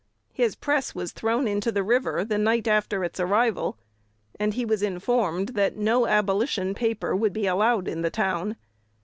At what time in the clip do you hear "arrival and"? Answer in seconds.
3.19-4.55